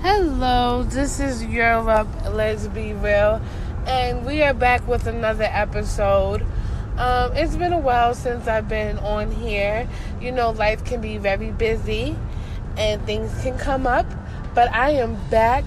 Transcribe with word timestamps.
Hello, 0.00 0.84
this 0.84 1.18
is 1.18 1.44
Europe. 1.44 2.06
Let's 2.30 2.68
be 2.68 2.92
real, 2.92 3.42
and 3.84 4.24
we 4.24 4.44
are 4.44 4.54
back 4.54 4.86
with 4.86 5.08
another 5.08 5.48
episode. 5.50 6.42
Um, 6.96 7.32
it's 7.34 7.56
been 7.56 7.72
a 7.72 7.80
while 7.80 8.14
since 8.14 8.46
I've 8.46 8.68
been 8.68 8.98
on 9.00 9.32
here. 9.32 9.88
You 10.20 10.30
know, 10.30 10.50
life 10.50 10.84
can 10.84 11.00
be 11.00 11.18
very 11.18 11.50
busy, 11.50 12.16
and 12.76 13.04
things 13.06 13.32
can 13.42 13.58
come 13.58 13.88
up. 13.88 14.06
But 14.54 14.72
I 14.72 14.90
am 14.90 15.16
back, 15.30 15.64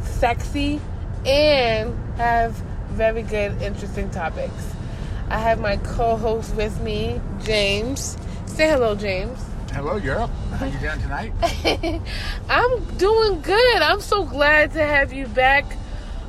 sexy, 0.00 0.80
and 1.26 1.94
have 2.16 2.52
very 2.92 3.22
good, 3.22 3.60
interesting 3.60 4.08
topics. 4.08 4.72
I 5.28 5.36
have 5.36 5.60
my 5.60 5.76
co-host 5.76 6.54
with 6.56 6.80
me, 6.80 7.20
James. 7.44 8.16
Say 8.46 8.70
hello, 8.70 8.94
James. 8.94 9.38
Hello, 9.72 9.96
Europe. 9.96 10.30
How 10.58 10.66
you 10.66 10.78
doing 10.78 11.00
tonight? 11.00 11.32
I'm 12.50 12.84
doing 12.98 13.40
good. 13.40 13.76
I'm 13.82 14.02
so 14.02 14.22
glad 14.22 14.72
to 14.72 14.80
have 14.84 15.14
you 15.14 15.26
back 15.28 15.64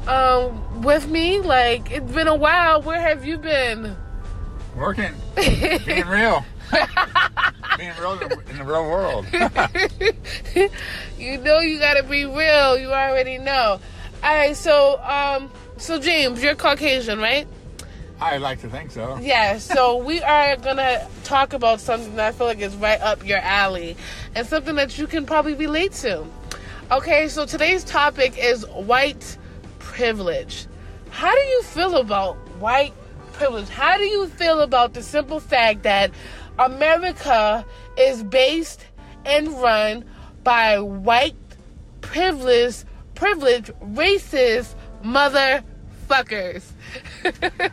um, 0.07 0.81
with 0.81 1.09
me. 1.09 1.41
Like 1.41 1.91
it's 1.91 2.09
been 2.09 2.29
a 2.29 2.35
while. 2.35 2.81
Where 2.81 3.01
have 3.01 3.25
you 3.25 3.37
been? 3.37 3.97
Working, 4.77 5.13
being 5.35 6.07
real, 6.07 6.45
being 7.77 7.91
real 7.99 8.13
in 8.13 8.29
the, 8.29 8.43
in 8.49 8.57
the 8.59 8.63
real 8.63 8.89
world. 8.89 9.25
you 11.19 11.37
know 11.37 11.59
you 11.59 11.79
gotta 11.79 12.03
be 12.03 12.23
real. 12.23 12.77
You 12.77 12.93
already 12.93 13.39
know. 13.39 13.79
All 14.23 14.35
right. 14.35 14.55
So, 14.55 15.01
um, 15.03 15.51
so 15.75 15.99
James, 15.99 16.41
you're 16.41 16.55
Caucasian, 16.55 17.19
right? 17.19 17.45
I 18.19 18.37
like 18.37 18.61
to 18.61 18.69
think 18.69 18.91
so. 18.91 19.17
Yeah, 19.21 19.57
so 19.57 19.97
we 19.97 20.21
are 20.21 20.55
gonna 20.57 21.07
talk 21.23 21.53
about 21.53 21.81
something 21.81 22.15
that 22.15 22.27
I 22.27 22.31
feel 22.31 22.47
like 22.47 22.59
is 22.59 22.75
right 22.75 23.01
up 23.01 23.25
your 23.25 23.39
alley 23.39 23.97
and 24.35 24.47
something 24.47 24.75
that 24.75 24.97
you 24.97 25.07
can 25.07 25.25
probably 25.25 25.55
relate 25.55 25.93
to. 25.93 26.25
Okay, 26.91 27.27
so 27.27 27.45
today's 27.45 27.83
topic 27.83 28.37
is 28.37 28.65
white 28.69 29.37
privilege. 29.79 30.67
How 31.09 31.33
do 31.33 31.41
you 31.41 31.63
feel 31.63 31.97
about 31.97 32.35
white 32.59 32.93
privilege? 33.33 33.69
How 33.69 33.97
do 33.97 34.03
you 34.03 34.27
feel 34.27 34.61
about 34.61 34.93
the 34.93 35.03
simple 35.03 35.39
fact 35.39 35.83
that 35.83 36.11
America 36.59 37.65
is 37.97 38.23
based 38.23 38.85
and 39.25 39.47
run 39.59 40.05
by 40.43 40.79
white 40.79 41.35
privileged, 42.01 42.85
privileged, 43.15 43.71
racist 43.81 44.75
motherfuckers? 46.07 46.63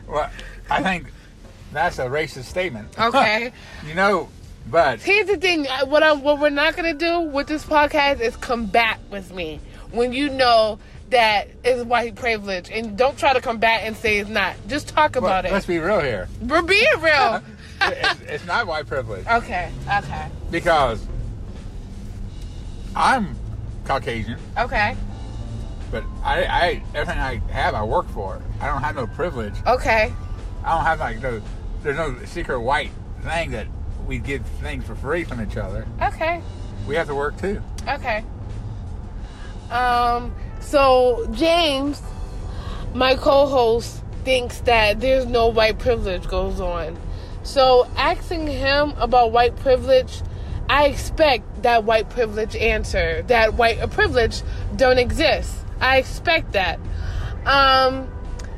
Well, 0.06 0.30
I 0.68 0.82
think 0.82 1.06
that's 1.72 1.98
a 1.98 2.06
racist 2.06 2.44
statement. 2.44 2.88
Okay. 2.98 3.52
you 3.86 3.94
know, 3.94 4.28
but 4.70 5.00
Here's 5.00 5.26
the 5.26 5.36
thing: 5.36 5.66
what 5.86 6.02
I 6.02 6.12
what 6.12 6.38
we're 6.38 6.50
not 6.50 6.76
gonna 6.76 6.94
do 6.94 7.20
with 7.20 7.46
this 7.46 7.64
podcast 7.64 8.20
is 8.20 8.36
combat 8.36 9.00
with 9.10 9.32
me 9.32 9.60
when 9.90 10.12
you 10.12 10.28
know 10.28 10.78
that 11.10 11.48
it's 11.64 11.82
white 11.84 12.14
privilege, 12.14 12.70
and 12.70 12.96
don't 12.96 13.18
try 13.18 13.32
to 13.32 13.40
combat 13.40 13.82
and 13.84 13.96
say 13.96 14.18
it's 14.18 14.30
not. 14.30 14.54
Just 14.68 14.88
talk 14.88 15.14
well, 15.14 15.24
about 15.24 15.44
it. 15.44 15.52
let's 15.52 15.66
be 15.66 15.78
real 15.78 16.00
here. 16.00 16.28
We're 16.40 16.62
being 16.62 16.86
real. 17.00 17.42
it's, 17.82 18.20
it's 18.22 18.46
not 18.46 18.66
white 18.66 18.86
privilege 18.86 19.26
okay. 19.26 19.72
Okay. 19.90 20.28
because 20.50 21.04
I'm 22.94 23.36
Caucasian, 23.86 24.38
Okay. 24.58 24.96
But 25.91 26.05
I, 26.22 26.44
I 26.44 26.83
everything 26.94 27.20
I 27.20 27.36
have, 27.52 27.74
I 27.74 27.83
work 27.84 28.08
for. 28.10 28.41
I 28.60 28.66
don't 28.66 28.83
have 28.83 28.96
no 28.96 29.06
privilege. 29.06 29.55
Okay. 29.66 30.12
I 30.64 30.74
don't 30.74 30.84
have 30.84 31.00
like 31.00 31.20
no. 31.20 31.41
There's 31.82 31.97
no 31.97 32.24
secret 32.27 32.60
white 32.60 32.91
thing 33.22 33.52
that 33.52 33.66
we 34.06 34.19
give 34.19 34.44
things 34.60 34.84
for 34.84 34.94
free 34.94 35.24
from 35.24 35.41
each 35.41 35.56
other. 35.56 35.86
Okay. 36.02 36.42
We 36.86 36.94
have 36.94 37.08
to 37.08 37.14
work 37.14 37.38
too. 37.38 37.62
Okay. 37.88 38.24
Um. 39.70 40.34
So 40.60 41.27
James, 41.32 42.02
my 42.94 43.14
co-host, 43.14 44.02
thinks 44.25 44.60
that 44.60 45.00
there's 45.00 45.27
no 45.27 45.48
white 45.48 45.78
privilege 45.78 46.26
goes 46.28 46.60
on. 46.60 46.98
So 47.43 47.88
asking 47.97 48.47
him 48.47 48.93
about 48.98 49.32
white 49.32 49.56
privilege, 49.56 50.22
I 50.69 50.87
expect 50.87 51.62
that 51.62 51.84
white 51.84 52.10
privilege 52.10 52.54
answer. 52.54 53.22
That 53.22 53.54
white 53.54 53.91
privilege 53.91 54.43
don't 54.76 54.98
exist. 54.98 55.59
I 55.80 55.98
expect 55.98 56.52
that. 56.52 56.78
Um. 57.46 58.08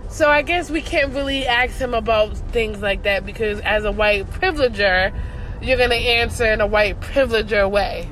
So 0.09 0.29
I 0.29 0.43
guess 0.43 0.71
we 0.71 0.83
can't 0.83 1.15
really 1.15 1.47
ask 1.47 1.79
him 1.79 1.95
about 1.95 2.37
things 2.37 2.83
like 2.83 3.05
that 3.05 3.25
because 3.25 3.61
as 3.61 3.85
a 3.85 3.93
white 3.93 4.29
privileger, 4.31 5.15
you're 5.63 5.79
gonna 5.79 5.95
answer 5.95 6.45
in 6.53 6.61
a 6.61 6.67
white 6.67 7.01
privileger 7.01 7.71
way. 7.71 8.09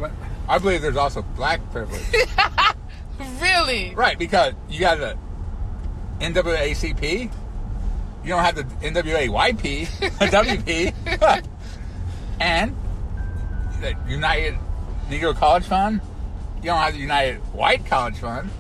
I 0.48 0.58
believe 0.58 0.80
there's 0.80 0.96
also 0.96 1.22
black 1.36 1.60
privilege. 1.70 2.02
Really? 3.40 3.94
right, 3.94 4.18
because 4.18 4.54
you 4.68 4.80
got 4.80 4.98
the 4.98 5.16
NAACP. 6.20 7.32
You 8.22 8.28
don't 8.28 8.44
have 8.44 8.54
the 8.54 8.64
NWAYP, 8.64 9.86
WP, 10.18 11.44
and 12.40 12.76
the 13.80 13.96
United 14.08 14.56
Negro 15.08 15.34
College 15.34 15.64
Fund. 15.64 16.00
You 16.56 16.64
don't 16.64 16.78
have 16.78 16.92
the 16.92 17.00
United 17.00 17.38
White 17.54 17.86
College 17.86 18.16
Fund. 18.16 18.50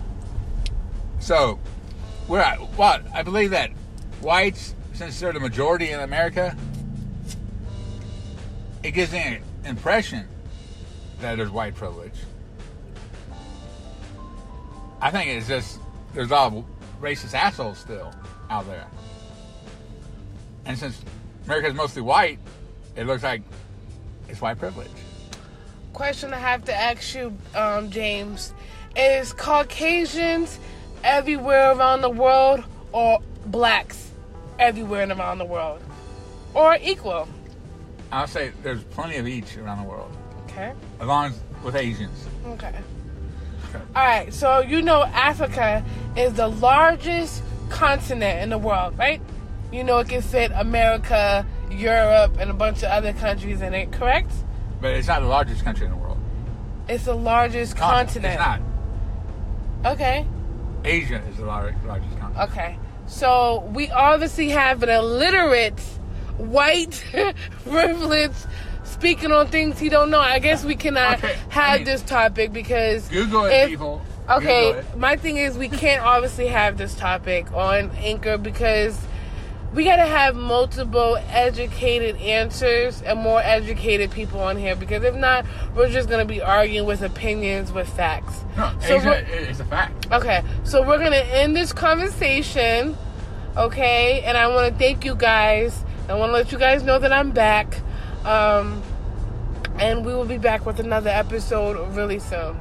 So, 1.20 1.58
we're 2.28 2.40
at, 2.40 2.58
what 2.76 3.04
I 3.14 3.22
believe 3.22 3.50
that 3.50 3.70
whites, 4.20 4.74
since 4.94 5.20
they're 5.20 5.32
the 5.32 5.40
majority 5.40 5.90
in 5.90 6.00
America, 6.00 6.56
it 8.82 8.92
gives 8.92 9.12
me 9.12 9.18
an 9.18 9.42
impression 9.64 10.26
that 11.20 11.36
there's 11.36 11.50
white 11.50 11.74
privilege. 11.74 12.14
I 15.02 15.10
think 15.10 15.30
it's 15.30 15.46
just 15.46 15.78
there's 16.14 16.30
a 16.30 16.34
lot 16.34 16.52
of 16.52 16.64
racist 17.00 17.34
assholes 17.34 17.78
still 17.78 18.12
out 18.48 18.66
there. 18.66 18.86
And 20.64 20.78
since 20.78 21.00
America's 21.44 21.74
mostly 21.74 22.02
white, 22.02 22.38
it 22.96 23.06
looks 23.06 23.22
like 23.22 23.42
it's 24.28 24.40
white 24.40 24.58
privilege. 24.58 24.90
Question 25.92 26.32
I 26.32 26.38
have 26.38 26.64
to 26.64 26.74
ask 26.74 27.14
you, 27.14 27.36
um, 27.54 27.90
James, 27.90 28.54
is 28.96 29.32
Caucasians 29.32 30.58
everywhere 31.04 31.72
around 31.72 32.02
the 32.02 32.10
world 32.10 32.64
or 32.92 33.20
blacks 33.46 34.10
everywhere 34.58 35.02
and 35.02 35.12
around 35.12 35.38
the 35.38 35.44
world? 35.44 35.80
Or 36.54 36.76
equal? 36.82 37.28
I'll 38.12 38.26
say 38.26 38.52
there's 38.62 38.82
plenty 38.84 39.16
of 39.16 39.28
each 39.28 39.56
around 39.56 39.82
the 39.84 39.88
world, 39.88 40.16
Okay. 40.48 40.72
as 41.00 41.06
long 41.06 41.26
as 41.26 41.38
with 41.62 41.76
Asians. 41.76 42.26
Okay. 42.46 42.74
All 43.94 44.04
right. 44.04 44.34
So 44.34 44.60
you 44.60 44.82
know 44.82 45.04
Africa 45.04 45.84
is 46.16 46.32
the 46.34 46.48
largest 46.48 47.42
continent 47.68 48.42
in 48.42 48.50
the 48.50 48.58
world, 48.58 48.98
right? 48.98 49.20
You 49.72 49.84
know 49.84 49.98
it 49.98 50.08
can 50.08 50.22
fit 50.22 50.50
America, 50.54 51.46
Europe, 51.70 52.36
and 52.40 52.50
a 52.50 52.54
bunch 52.54 52.78
of 52.78 52.90
other 52.90 53.12
countries 53.12 53.60
in 53.60 53.74
it. 53.74 53.92
Correct? 53.92 54.32
But 54.80 54.92
it's 54.94 55.06
not 55.06 55.20
the 55.20 55.28
largest 55.28 55.62
country 55.62 55.86
in 55.86 55.92
the 55.92 55.98
world. 55.98 56.18
It's 56.88 57.04
the 57.04 57.14
largest 57.14 57.76
continent. 57.76 58.34
It's 58.34 58.42
not. 58.42 58.60
Okay. 59.92 60.26
Asia 60.84 61.22
is 61.30 61.36
the 61.36 61.44
largest 61.44 61.82
continent. 61.84 62.36
Okay. 62.50 62.78
So 63.06 63.68
we 63.74 63.90
obviously 63.90 64.50
have 64.50 64.82
an 64.82 64.88
illiterate, 64.88 65.80
white, 66.38 67.04
privileged, 67.64 68.34
speaking 68.84 69.32
on 69.32 69.48
things 69.48 69.78
he 69.78 69.88
don't 69.88 70.10
know. 70.10 70.20
I 70.20 70.38
guess 70.38 70.64
we 70.64 70.76
cannot 70.76 71.14
uh, 71.22 71.26
Okay, 71.26 71.34
I 71.50 71.52
have 71.54 71.80
mean- 71.80 71.84
this 71.86 72.02
topic 72.02 72.52
because 72.52 73.08
Google 73.08 73.44
it, 73.46 73.52
if- 73.52 73.68
people. 73.70 74.02
Okay, 74.30 74.72
Google 74.72 74.78
it. 74.92 74.96
my 74.98 75.16
thing 75.16 75.38
is 75.38 75.58
we 75.58 75.68
can't 75.68 76.02
obviously 76.04 76.46
have 76.46 76.78
this 76.78 76.94
topic 76.94 77.50
on 77.52 77.90
Anchor 77.96 78.38
because 78.38 78.96
we 79.72 79.84
gotta 79.84 80.06
have 80.06 80.34
multiple 80.34 81.16
educated 81.30 82.16
answers 82.16 83.02
and 83.02 83.18
more 83.20 83.40
educated 83.40 84.10
people 84.10 84.40
on 84.40 84.56
here 84.56 84.74
because 84.74 85.04
if 85.04 85.14
not, 85.14 85.44
we're 85.76 85.88
just 85.88 86.08
gonna 86.08 86.24
be 86.24 86.42
arguing 86.42 86.86
with 86.86 87.02
opinions 87.02 87.72
with 87.72 87.88
facts. 87.88 88.40
No, 88.56 88.72
So 88.80 88.98
we're- 88.98 89.48
a 89.48 89.54
fact. 89.64 90.08
Okay, 90.12 90.42
so 90.64 90.82
we're 90.82 90.98
gonna 90.98 91.16
end 91.16 91.54
this 91.56 91.72
conversation, 91.72 92.96
okay? 93.56 94.22
And 94.22 94.36
I 94.36 94.48
want 94.48 94.72
to 94.72 94.78
thank 94.78 95.04
you 95.04 95.14
guys. 95.14 95.84
I 96.08 96.14
want 96.14 96.30
to 96.30 96.32
let 96.32 96.50
you 96.50 96.58
guys 96.58 96.82
know 96.82 96.98
that 96.98 97.12
I'm 97.12 97.30
back, 97.30 97.76
um, 98.24 98.82
and 99.78 100.04
we 100.04 100.12
will 100.12 100.24
be 100.24 100.38
back 100.38 100.66
with 100.66 100.80
another 100.80 101.10
episode 101.10 101.94
really 101.94 102.18
soon. 102.18 102.56